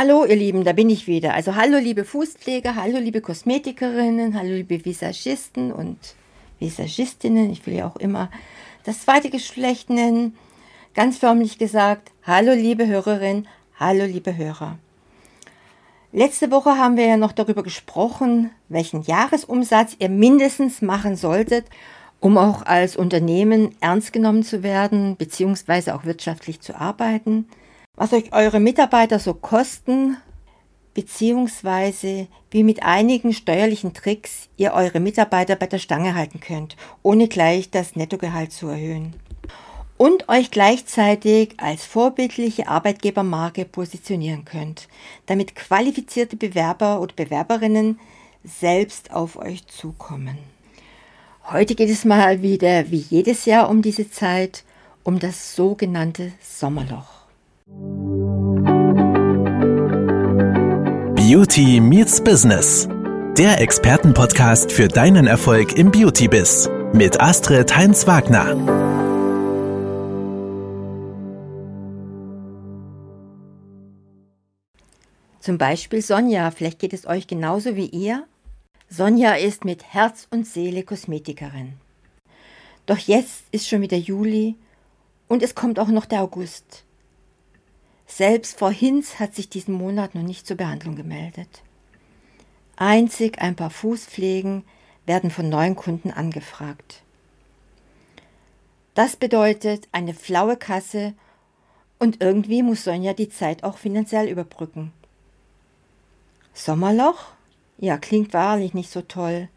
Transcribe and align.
Hallo 0.00 0.24
ihr 0.24 0.36
Lieben, 0.36 0.62
da 0.62 0.74
bin 0.74 0.90
ich 0.90 1.08
wieder. 1.08 1.34
Also 1.34 1.56
hallo 1.56 1.76
liebe 1.76 2.04
Fußpfleger, 2.04 2.76
hallo 2.76 2.98
liebe 2.98 3.20
Kosmetikerinnen, 3.20 4.38
hallo 4.38 4.54
liebe 4.54 4.84
Visagisten 4.84 5.72
und 5.72 5.98
Visagistinnen. 6.60 7.50
Ich 7.50 7.66
will 7.66 7.74
ja 7.74 7.88
auch 7.88 7.96
immer 7.96 8.30
das 8.84 9.00
zweite 9.00 9.28
Geschlecht 9.28 9.90
nennen. 9.90 10.36
Ganz 10.94 11.18
förmlich 11.18 11.58
gesagt, 11.58 12.12
hallo 12.22 12.52
liebe 12.52 12.86
Hörerin, 12.86 13.48
hallo 13.80 14.04
liebe 14.04 14.36
Hörer. 14.36 14.78
Letzte 16.12 16.52
Woche 16.52 16.78
haben 16.78 16.96
wir 16.96 17.06
ja 17.06 17.16
noch 17.16 17.32
darüber 17.32 17.64
gesprochen, 17.64 18.50
welchen 18.68 19.02
Jahresumsatz 19.02 19.96
ihr 19.98 20.10
mindestens 20.10 20.80
machen 20.80 21.16
solltet, 21.16 21.66
um 22.20 22.38
auch 22.38 22.64
als 22.64 22.96
Unternehmen 22.96 23.74
ernst 23.80 24.12
genommen 24.12 24.44
zu 24.44 24.62
werden, 24.62 25.16
beziehungsweise 25.16 25.96
auch 25.96 26.04
wirtschaftlich 26.04 26.60
zu 26.60 26.76
arbeiten 26.80 27.46
was 27.98 28.12
euch 28.12 28.32
eure 28.32 28.60
Mitarbeiter 28.60 29.18
so 29.18 29.34
kosten, 29.34 30.16
beziehungsweise 30.94 32.28
wie 32.50 32.62
mit 32.62 32.84
einigen 32.84 33.32
steuerlichen 33.32 33.92
Tricks 33.92 34.48
ihr 34.56 34.72
eure 34.72 35.00
Mitarbeiter 35.00 35.56
bei 35.56 35.66
der 35.66 35.78
Stange 35.78 36.14
halten 36.14 36.38
könnt, 36.38 36.76
ohne 37.02 37.26
gleich 37.26 37.70
das 37.70 37.96
Nettogehalt 37.96 38.52
zu 38.52 38.68
erhöhen. 38.68 39.14
Und 39.96 40.28
euch 40.28 40.52
gleichzeitig 40.52 41.54
als 41.56 41.84
vorbildliche 41.84 42.68
Arbeitgebermarke 42.68 43.64
positionieren 43.64 44.44
könnt, 44.44 44.88
damit 45.26 45.56
qualifizierte 45.56 46.36
Bewerber 46.36 47.00
oder 47.00 47.14
Bewerberinnen 47.14 47.98
selbst 48.44 49.10
auf 49.10 49.36
euch 49.36 49.66
zukommen. 49.66 50.38
Heute 51.50 51.74
geht 51.74 51.90
es 51.90 52.04
mal 52.04 52.42
wieder 52.42 52.92
wie 52.92 53.04
jedes 53.10 53.44
Jahr 53.44 53.68
um 53.68 53.82
diese 53.82 54.08
Zeit 54.08 54.62
um 55.02 55.18
das 55.18 55.56
sogenannte 55.56 56.30
Sommerloch. 56.40 57.17
Beauty 61.30 61.78
Meets 61.78 62.24
Business. 62.24 62.88
Der 63.36 63.60
Expertenpodcast 63.60 64.72
für 64.72 64.88
deinen 64.88 65.26
Erfolg 65.26 65.76
im 65.76 65.90
Beauty-Biz. 65.90 66.70
Mit 66.94 67.20
Astrid 67.20 67.76
Heinz-Wagner. 67.76 68.56
Zum 75.40 75.58
Beispiel 75.58 76.00
Sonja, 76.00 76.50
vielleicht 76.50 76.78
geht 76.78 76.94
es 76.94 77.06
euch 77.06 77.26
genauso 77.26 77.76
wie 77.76 77.88
ihr. 77.88 78.24
Sonja 78.88 79.34
ist 79.34 79.66
mit 79.66 79.84
Herz 79.84 80.28
und 80.30 80.46
Seele 80.46 80.82
Kosmetikerin. 80.82 81.74
Doch 82.86 82.96
jetzt 82.96 83.42
ist 83.52 83.68
schon 83.68 83.82
wieder 83.82 83.98
Juli 83.98 84.56
und 85.28 85.42
es 85.42 85.54
kommt 85.54 85.78
auch 85.78 85.88
noch 85.88 86.06
der 86.06 86.22
August. 86.22 86.84
Selbst 88.08 88.58
Frau 88.58 88.70
Hinz 88.70 89.20
hat 89.20 89.34
sich 89.34 89.50
diesen 89.50 89.74
Monat 89.74 90.14
noch 90.14 90.22
nicht 90.22 90.46
zur 90.46 90.56
Behandlung 90.56 90.96
gemeldet. 90.96 91.62
Einzig 92.74 93.40
ein 93.40 93.54
paar 93.54 93.70
Fußpflegen 93.70 94.64
werden 95.04 95.30
von 95.30 95.48
neuen 95.48 95.76
Kunden 95.76 96.10
angefragt. 96.10 97.02
Das 98.94 99.14
bedeutet 99.14 99.88
eine 99.92 100.14
flaue 100.14 100.56
Kasse 100.56 101.14
und 101.98 102.22
irgendwie 102.22 102.62
muss 102.62 102.84
Sonja 102.84 103.12
die 103.12 103.28
Zeit 103.28 103.62
auch 103.62 103.76
finanziell 103.76 104.28
überbrücken. 104.28 104.92
Sommerloch? 106.54 107.26
Ja, 107.76 107.98
klingt 107.98 108.32
wahrlich 108.32 108.74
nicht 108.74 108.90
so 108.90 109.02
toll. 109.02 109.48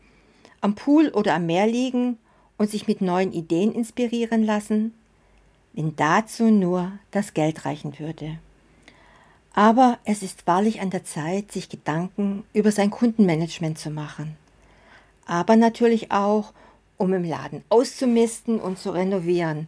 Am 0.59 0.75
Pool 0.75 1.09
oder 1.09 1.35
am 1.35 1.45
Meer 1.45 1.67
liegen 1.67 2.19
und 2.57 2.69
sich 2.69 2.87
mit 2.87 3.01
neuen 3.01 3.31
Ideen 3.31 3.73
inspirieren 3.73 4.43
lassen? 4.43 4.93
Wenn 5.73 5.95
dazu 5.95 6.51
nur 6.51 6.91
das 7.11 7.33
Geld 7.33 7.65
reichen 7.65 7.99
würde. 7.99 8.37
Aber 9.53 9.99
es 10.05 10.23
ist 10.23 10.47
wahrlich 10.47 10.81
an 10.81 10.89
der 10.89 11.03
Zeit, 11.03 11.51
sich 11.51 11.69
Gedanken 11.69 12.43
über 12.53 12.71
sein 12.71 12.89
Kundenmanagement 12.89 13.77
zu 13.77 13.89
machen. 13.89 14.37
Aber 15.25 15.55
natürlich 15.55 16.11
auch, 16.11 16.53
um 16.97 17.13
im 17.13 17.23
Laden 17.23 17.63
auszumisten 17.69 18.59
und 18.59 18.77
zu 18.77 18.91
renovieren. 18.91 19.67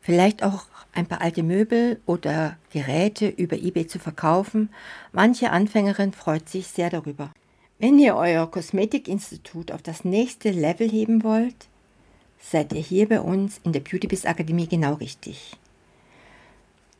Vielleicht 0.00 0.42
auch 0.42 0.64
ein 0.92 1.06
paar 1.06 1.20
alte 1.20 1.42
Möbel 1.42 2.00
oder 2.06 2.56
Geräte 2.72 3.28
über 3.28 3.56
eBay 3.56 3.86
zu 3.86 3.98
verkaufen. 3.98 4.70
Manche 5.12 5.50
Anfängerin 5.50 6.12
freut 6.12 6.48
sich 6.48 6.68
sehr 6.68 6.90
darüber. 6.90 7.32
Wenn 7.78 7.98
ihr 7.98 8.16
euer 8.16 8.50
Kosmetikinstitut 8.50 9.72
auf 9.72 9.82
das 9.82 10.04
nächste 10.04 10.50
Level 10.50 10.90
heben 10.90 11.22
wollt, 11.22 11.69
seid 12.40 12.72
ihr 12.72 12.80
hier 12.80 13.08
bei 13.08 13.20
uns 13.20 13.60
in 13.64 13.72
der 13.72 13.80
Beautybiz 13.80 14.24
Akademie 14.24 14.66
genau 14.66 14.94
richtig. 14.94 15.56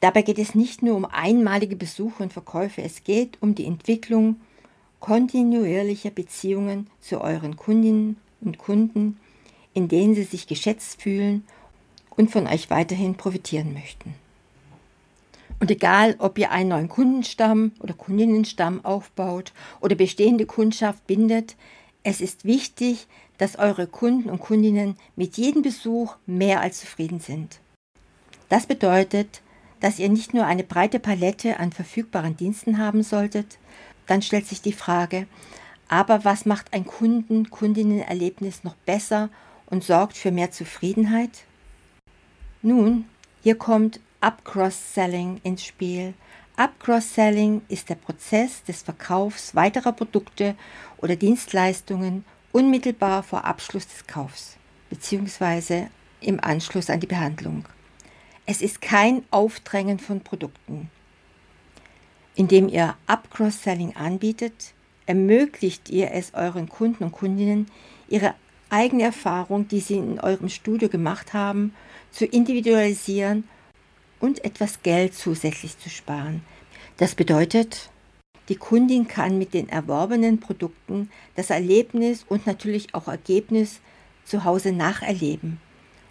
Dabei 0.01 0.23
geht 0.23 0.39
es 0.39 0.55
nicht 0.55 0.83
nur 0.83 0.97
um 0.97 1.05
einmalige 1.05 1.77
Besuche 1.77 2.23
und 2.23 2.33
Verkäufe, 2.33 2.83
es 2.83 3.05
geht 3.05 3.37
um 3.41 3.55
die 3.55 3.67
Entwicklung 3.67 4.37
kontinuierlicher 5.01 6.11
Beziehungen 6.11 6.89
zu 7.01 7.21
euren 7.21 7.57
Kundinnen 7.57 8.17
und 8.41 8.59
Kunden, 8.59 9.19
in 9.75 9.89
denen 9.89 10.15
sie 10.15 10.25
sich 10.25 10.47
geschätzt 10.47 11.03
fühlen 11.03 11.45
und 12.17 12.31
von 12.31 12.47
euch 12.47 12.71
weiterhin 12.71 13.15
profitieren 13.15 13.73
möchten. 13.73 14.15
Und 15.59 15.71
egal, 15.71 16.17
ob 16.19 16.39
ihr 16.39 16.51
einen 16.51 16.71
neuen 16.71 16.89
Kundenstamm 16.89 17.73
oder 17.81 17.93
Kundinnenstamm 17.93 18.83
aufbaut 18.85 19.53
oder 19.81 19.95
bestehende 19.95 20.47
Kundschaft 20.47 21.07
bindet, 21.07 21.57
es 22.03 22.23
ist 22.23 22.47
wichtig, 22.47 23.07
dass 23.41 23.59
eure 23.59 23.87
Kunden 23.87 24.29
und 24.29 24.41
Kundinnen 24.41 24.97
mit 25.17 25.39
jedem 25.39 25.63
Besuch 25.63 26.17
mehr 26.27 26.61
als 26.61 26.81
zufrieden 26.81 27.21
sind. 27.21 27.59
Das 28.51 28.67
bedeutet, 28.67 29.41
dass 29.81 29.99
ihr 29.99 30.11
nicht 30.11 30.35
nur 30.35 30.45
eine 30.45 30.63
breite 30.63 31.01
Palette 31.01 31.59
an 31.59 31.73
verfügbaren 31.73 32.37
Diensten 32.37 32.77
haben 32.77 33.03
solltet, 33.03 33.59
dann 34.07 34.21
stellt 34.21 34.47
sich 34.47 34.61
die 34.61 34.75
Frage, 34.75 35.27
aber 35.89 36.27
was 36.27 36.45
macht 36.45 36.75
ein 36.75 36.85
Kunden-Kundinnen-Erlebnis 36.85 38.63
noch 38.63 38.75
besser 38.75 39.31
und 39.71 39.85
sorgt 39.85 40.19
für 40.19 40.33
mehr 40.33 40.51
Zufriedenheit? 40.51 41.45
Nun, 42.61 43.07
hier 43.43 43.57
kommt 43.57 44.01
Up-Cross-Selling 44.21 45.41
ins 45.45 45.65
Spiel. 45.65 46.13
Up-Cross-Selling 46.57 47.63
ist 47.69 47.89
der 47.89 47.95
Prozess 47.95 48.63
des 48.65 48.83
Verkaufs 48.83 49.55
weiterer 49.55 49.93
Produkte 49.93 50.57
oder 50.99 51.17
Dienstleistungen 51.17 52.27
unmittelbar 52.53 53.23
vor 53.23 53.45
Abschluss 53.45 53.87
des 53.87 54.07
Kaufs 54.07 54.57
bzw. 54.91 55.87
im 56.21 56.43
Anschluss 56.43 56.91
an 56.91 57.01
die 57.01 57.07
Behandlung. 57.07 57.65
Es 58.47 58.63
ist 58.63 58.81
kein 58.81 59.23
Aufdrängen 59.31 59.99
von 59.99 60.21
Produkten. 60.21 60.91
Indem 62.35 62.69
ihr 62.69 62.97
Up-Cross-Selling 63.07 63.97
anbietet, 63.97 64.75
ermöglicht 65.07 65.89
ihr 65.89 66.13
es 66.13 66.35
euren 66.35 66.69
Kunden 66.69 67.05
und 67.05 67.13
Kundinnen, 67.13 67.67
ihre 68.09 68.35
eigene 68.71 69.05
Erfahrung, 69.05 69.69
die 69.69 69.81
sie 69.81 69.97
in 69.97 70.21
eurem 70.21 70.49
Studio 70.49 70.89
gemacht 70.89 71.33
haben, 71.35 71.75
zu 72.11 72.25
individualisieren 72.25 73.45
und 74.21 74.45
etwas 74.45 74.83
Geld 74.83 75.15
zusätzlich 75.15 75.79
zu 75.79 75.91
sparen. 75.91 76.43
Das 76.97 77.15
bedeutet, 77.15 77.91
die 78.51 78.57
Kundin 78.57 79.07
kann 79.07 79.39
mit 79.39 79.55
den 79.55 79.69
erworbenen 79.69 80.41
Produkten 80.41 81.09
das 81.37 81.51
Erlebnis 81.51 82.27
und 82.29 82.49
natürlich 82.49 82.97
auch 82.97 83.07
Ergebnis 83.07 83.81
zu 84.25 84.43
Hause 84.43 84.73
nacherleben 84.73 85.61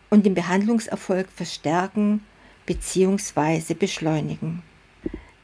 und 0.09 0.25
den 0.25 0.35
Behandlungserfolg 0.35 1.27
verstärken 1.29 2.23
bzw. 2.65 3.73
beschleunigen. 3.73 4.63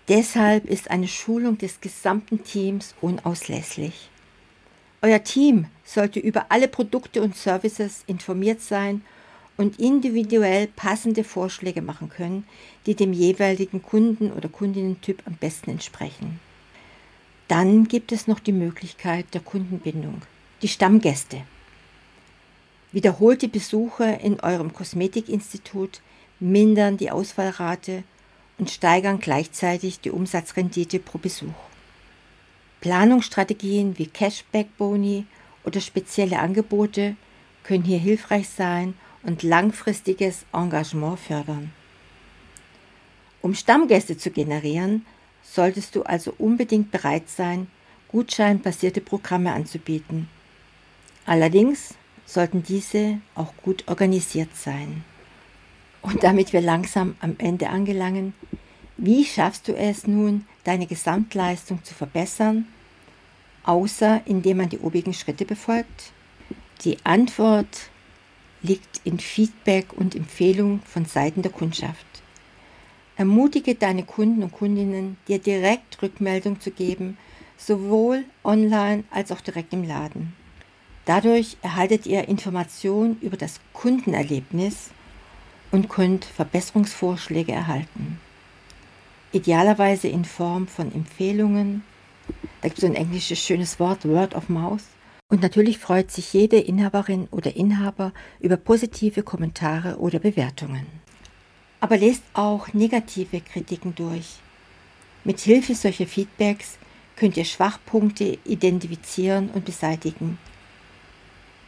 Deshalb 0.08 0.66
ist 0.66 0.90
eine 0.90 1.10
Schulung 1.10 1.58
des 1.58 1.82
gesamten 1.82 2.46
Teams 2.46 2.96
unauslässlich. 3.02 4.10
Euer 5.02 5.22
Team 5.22 5.66
sollte 5.84 6.22
über 6.22 6.46
alle 6.48 6.70
Produkte 6.70 7.22
und 7.22 7.36
Services 7.36 8.06
informiert 8.08 8.62
sein 8.62 9.02
und 9.58 9.82
individuell 9.82 10.68
passende 10.68 11.26
Vorschläge 11.26 11.82
machen 11.82 12.08
können, 12.08 12.46
die 12.86 12.96
dem 12.96 13.12
jeweiligen 13.12 13.84
Kunden- 13.84 14.32
oder 14.32 14.48
Kundinnentyp 14.48 15.24
am 15.26 15.34
besten 15.36 15.72
entsprechen. 15.72 16.40
Dann 17.48 17.88
gibt 17.88 18.12
es 18.12 18.28
noch 18.28 18.40
die 18.40 18.52
Möglichkeit 18.52 19.34
der 19.34 19.42
Kundenbindung, 19.42 20.22
die 20.62 20.68
Stammgäste. 20.68 21.42
Wiederholte 22.92 23.48
Besuche 23.48 24.20
in 24.24 24.40
eurem 24.40 24.74
Kosmetikinstitut 24.74 26.02
mindern 26.40 26.98
die 26.98 27.12
Ausfallrate 27.12 28.04
und 28.58 28.72
steigern 28.72 29.20
gleichzeitig 29.20 30.00
die 30.00 30.12
Umsatzrendite 30.12 31.00
pro 31.00 31.18
Besuch. 31.18 31.54
Planungsstrategien 32.82 33.98
wie 33.98 34.08
Cashback-Boni 34.08 35.26
oder 35.64 35.82
spezielle 35.82 36.40
Angebote 36.40 37.16
können 37.64 37.84
hier 37.84 38.00
hilfreich 38.00 38.48
sein 38.50 38.94
und 39.24 39.44
langfristiges 39.44 40.46
Engagement 40.54 41.20
fördern. 41.20 41.74
Um 43.42 43.54
Stammgäste 43.56 44.18
zu 44.18 44.32
generieren, 44.32 45.06
solltest 45.46 45.96
du 45.96 46.04
also 46.04 46.34
unbedingt 46.38 46.92
bereit 46.92 47.30
sein, 47.30 47.68
gutscheinbasierte 48.10 49.02
Programme 49.02 49.54
anzubieten. 49.54 50.28
Allerdings 51.26 51.96
sollten 52.26 52.64
diese 52.64 53.20
auch 53.36 53.54
gut 53.64 53.84
organisiert 53.88 54.56
sein. 54.56 55.04
Und 56.02 56.24
damit 56.24 56.54
wir 56.54 56.62
langsam 56.62 57.16
am 57.20 57.36
Ende 57.38 57.70
angelangen, 57.70 58.34
wie 58.98 59.26
schaffst 59.26 59.68
du 59.68 59.76
es 59.76 60.08
nun, 60.08 60.46
deine 60.64 60.88
Gesamtleistung 60.88 61.84
zu 61.84 61.94
verbessern, 61.94 62.68
außer 63.64 64.22
indem 64.26 64.58
man 64.58 64.70
die 64.70 64.80
obigen 64.80 65.14
Schritte 65.14 65.46
befolgt? 65.46 66.14
Die 66.84 66.98
Antwort 67.04 67.90
liegt 68.62 69.02
in 69.04 69.20
Feedback 69.20 69.94
und 69.94 70.16
Empfehlung 70.16 70.82
von 70.86 71.06
Seiten 71.06 71.42
der 71.42 71.52
Kundschaft. 71.52 72.06
Ermutige 73.18 73.76
deine 73.76 74.04
Kunden 74.04 74.44
und 74.44 74.52
Kundinnen, 74.52 75.18
dir 75.28 75.40
direkt 75.40 76.02
Rückmeldung 76.02 76.60
zu 76.60 76.72
geben, 76.72 77.18
sowohl 77.58 78.26
online 78.44 79.06
als 79.10 79.32
auch 79.32 79.42
direkt 79.42 79.74
im 79.74 79.84
Laden. 79.84 80.34
Dadurch 81.06 81.58
erhaltet 81.62 82.06
ihr 82.08 82.28
Informationen 82.28 83.18
über 83.22 83.38
das 83.38 83.60
Kundenerlebnis 83.74 84.90
und 85.72 85.88
könnt 85.88 86.26
Verbesserungsvorschläge 86.26 87.52
erhalten. 87.52 88.20
Idealerweise 89.32 90.08
in 90.08 90.26
Form 90.26 90.68
von 90.68 90.94
Empfehlungen. 90.94 91.84
Da 92.62 92.70
gibt 92.70 92.80
es 92.80 92.84
ein 92.84 92.96
englisches 92.96 93.40
schönes 93.40 93.80
Wort, 93.80 94.06
Word 94.06 94.36
of 94.36 94.50
Mouth. 94.50 94.84
Und 95.28 95.42
natürlich 95.42 95.78
freut 95.78 96.12
sich 96.12 96.34
jede 96.34 96.58
Inhaberin 96.58 97.28
oder 97.32 97.56
Inhaber 97.56 98.14
über 98.40 98.58
positive 98.58 99.24
Kommentare 99.24 99.98
oder 100.00 100.20
Bewertungen. 100.20 100.86
Aber 101.86 101.98
lest 101.98 102.24
auch 102.34 102.74
negative 102.74 103.42
Kritiken 103.42 103.94
durch. 103.94 104.38
Mit 105.24 105.40
Hilfe 105.40 105.76
solcher 105.76 106.08
Feedbacks 106.08 106.80
könnt 107.16 107.38
ihr 107.38 107.46
Schwachpunkte 107.46 108.40
identifizieren 108.44 109.52
und 109.52 109.66
beseitigen, 109.66 110.40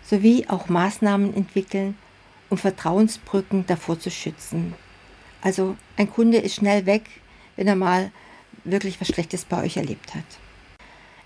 sowie 0.03 0.47
auch 0.47 0.69
Maßnahmen 0.69 1.35
entwickeln, 1.35 1.95
um 2.49 2.57
Vertrauensbrücken 2.57 3.67
davor 3.67 3.99
zu 3.99 4.09
schützen. 4.09 4.73
Also 5.43 5.77
ein 5.97 6.09
Kunde 6.09 6.39
ist 6.39 6.55
schnell 6.55 6.87
weg, 6.87 7.03
wenn 7.55 7.67
er 7.67 7.75
mal 7.75 8.11
wirklich 8.63 8.99
was 8.99 9.09
Schlechtes 9.09 9.45
bei 9.45 9.61
euch 9.61 9.77
erlebt 9.77 10.15
hat. 10.15 10.25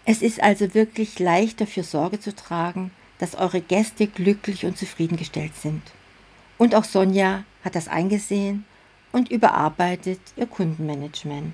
Es 0.04 0.22
ist 0.22 0.44
also 0.44 0.74
wirklich 0.74 1.18
leicht 1.18 1.62
dafür 1.62 1.84
Sorge 1.84 2.20
zu 2.20 2.36
tragen, 2.36 2.92
dass 3.20 3.36
eure 3.36 3.62
Gäste 3.62 4.08
glücklich 4.08 4.66
und 4.66 4.78
zufriedengestellt 4.78 5.56
sind. 5.56 5.82
Und 6.58 6.76
auch 6.76 6.84
Sonja 6.84 7.46
hat 7.64 7.76
das 7.76 7.88
eingesehen 7.88 8.66
und 9.12 9.30
überarbeitet 9.30 10.20
ihr 10.36 10.46
Kundenmanagement. 10.46 11.54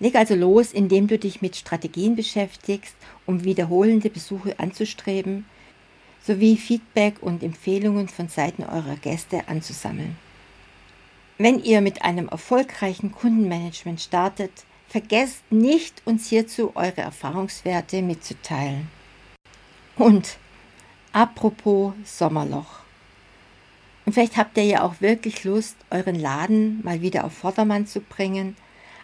Leg 0.00 0.16
also 0.16 0.34
los, 0.34 0.72
indem 0.72 1.06
du 1.06 1.18
dich 1.18 1.40
mit 1.40 1.56
Strategien 1.56 2.16
beschäftigst, 2.16 2.96
um 3.26 3.44
wiederholende 3.44 4.10
Besuche 4.10 4.58
anzustreben, 4.58 5.46
sowie 6.22 6.56
Feedback 6.56 7.22
und 7.22 7.42
Empfehlungen 7.42 8.08
von 8.08 8.28
Seiten 8.28 8.64
eurer 8.64 8.96
Gäste 8.96 9.48
anzusammeln. 9.48 10.16
Wenn 11.36 11.62
ihr 11.62 11.80
mit 11.80 12.02
einem 12.02 12.28
erfolgreichen 12.28 13.12
Kundenmanagement 13.12 14.00
startet, 14.00 14.52
vergesst 14.86 15.42
nicht, 15.50 16.02
uns 16.04 16.28
hierzu 16.28 16.72
eure 16.74 17.00
Erfahrungswerte 17.00 18.02
mitzuteilen. 18.02 18.88
Und 19.96 20.38
apropos 21.12 21.92
Sommerloch. 22.04 22.83
Und 24.06 24.12
vielleicht 24.12 24.36
habt 24.36 24.56
ihr 24.56 24.64
ja 24.64 24.82
auch 24.82 25.00
wirklich 25.00 25.44
Lust, 25.44 25.76
euren 25.90 26.18
Laden 26.18 26.80
mal 26.84 27.00
wieder 27.00 27.24
auf 27.24 27.32
Vordermann 27.32 27.86
zu 27.86 28.00
bringen, 28.00 28.56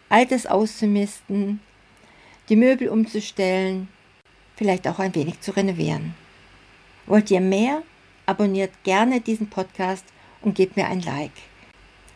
Altes 0.08 0.46
auszumisten, 0.46 1.60
die 2.48 2.56
Möbel 2.56 2.88
umzustellen, 2.88 3.88
vielleicht 4.56 4.86
auch 4.88 4.98
ein 4.98 5.14
wenig 5.14 5.40
zu 5.40 5.52
renovieren. 5.52 6.14
Wollt 7.06 7.30
ihr 7.30 7.40
mehr? 7.40 7.82
Abonniert 8.26 8.72
gerne 8.84 9.20
diesen 9.20 9.48
Podcast 9.48 10.04
und 10.42 10.54
gebt 10.54 10.76
mir 10.76 10.86
ein 10.86 11.00
Like. 11.00 11.32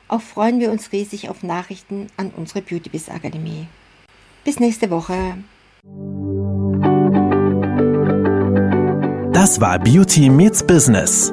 Auch 0.08 0.20
freuen 0.20 0.60
wir 0.60 0.70
uns 0.70 0.92
riesig 0.92 1.30
auf 1.30 1.42
Nachrichten 1.42 2.08
an 2.16 2.30
unsere 2.36 2.62
Beautybiz 2.62 3.08
Akademie. 3.08 3.66
Bis 4.44 4.60
nächste 4.60 4.90
Woche. 4.90 5.38
Das 9.32 9.60
war 9.60 9.78
Beauty 9.78 10.28
Meets 10.28 10.66
Business, 10.66 11.32